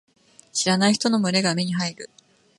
[0.51, 2.09] 知らない人の群れが目に入る。